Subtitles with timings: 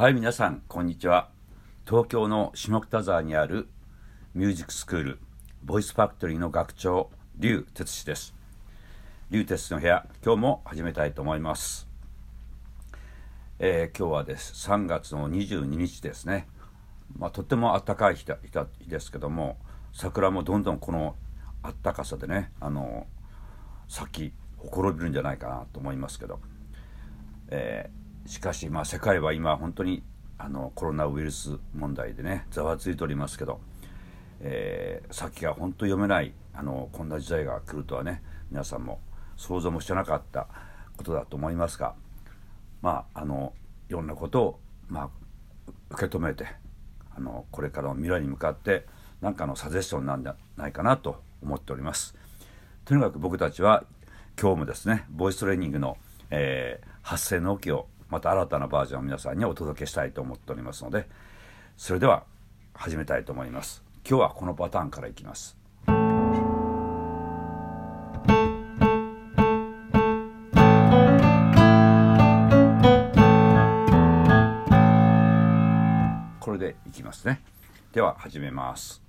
[0.00, 1.28] はい皆さんこんにちは。
[1.86, 3.68] 東京の下北沢にある
[4.34, 5.18] ミュージックスクール
[5.62, 8.34] ボイスファクトリーの学長劉哲司です。
[9.28, 11.86] 劉哲司の部屋今日も始めたいと思います。
[13.58, 16.48] えー、今日はです3月の22日ですね。
[17.18, 18.38] まあ、とっても暖かい日だ
[18.80, 19.58] 日ですけども
[19.92, 21.14] 桜もどんどんこの
[21.62, 23.06] 暖かさでねあの
[23.86, 26.40] 咲きほころびるんじゃないかなと思いますけど、
[27.48, 30.02] えー、しかしまあ世界は今本当に
[30.38, 33.60] あのコロナウイルス問題でねざわついておりますけど、
[34.40, 39.00] えー、先が本当読めないあのこんな時代が来るとはね皆さんも
[39.36, 40.48] 想像もしてなかった
[40.96, 41.94] ことだと思いますが
[42.80, 43.52] まああの
[43.88, 46.46] いろんなことを、まあ、受け止めて
[47.14, 48.86] あのこれからの未来に向かって
[49.20, 52.16] 何かのサジェスションなんじゃないかなと思っております。
[52.84, 53.84] とにかく僕たちは
[54.40, 55.98] 今日もですねボイストレーニングの、
[56.30, 61.08] えー、発声の起をまた新たなバージョンを皆さんにお届けしたいと思っておりますので
[61.76, 62.24] それでは
[62.74, 63.82] 始めたいと思います。
[64.08, 65.56] 今日はこのパターンからいきます。
[76.40, 77.40] これでいきますね。
[77.92, 79.02] では始めます。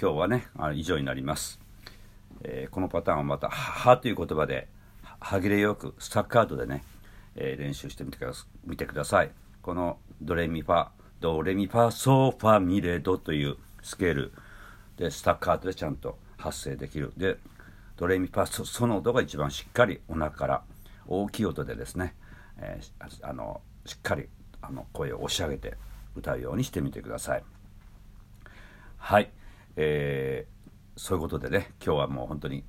[0.00, 1.60] 今日はねあ以上になります、
[2.42, 4.66] えー、このパターンはまた「は」はという言葉で
[5.20, 6.82] 歯切れよくスタッカートでね、
[7.36, 8.32] えー、練習してみてくだ
[8.64, 9.30] 見てください。
[9.60, 10.88] このドレミファ
[11.20, 14.32] ドレミファソファミレドというスケール。
[14.96, 17.12] でスタッカートでちゃんと発声できる。
[17.18, 17.36] で
[17.98, 20.62] ドレミファソソの音が一番しっかりお腹から
[21.06, 22.14] 大きい音でですね、
[22.56, 24.30] えー、あのしっかり
[24.62, 25.76] あの声を押し上げて
[26.16, 27.44] 歌うようにしてみてください。
[28.96, 29.30] はい。
[29.82, 32.64] えー、そういうことでね今日はもう本当に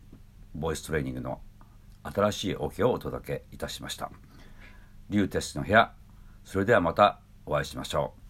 [0.56, 1.42] ボイストレーニングの
[2.04, 4.12] 新しいオケをお届けいたしました。
[5.10, 5.92] リューテスの部屋
[6.46, 8.21] それではまたお会いしましょう